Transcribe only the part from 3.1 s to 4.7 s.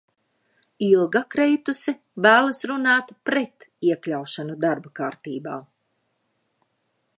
"pret" iekļaušanu